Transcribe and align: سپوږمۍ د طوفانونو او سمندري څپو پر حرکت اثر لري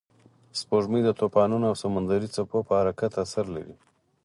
سپوږمۍ 0.59 1.01
د 1.05 1.09
طوفانونو 1.19 1.65
او 1.69 1.75
سمندري 1.83 2.27
څپو 2.35 2.59
پر 2.67 2.75
حرکت 2.81 3.11
اثر 3.23 3.45
لري 3.55 3.75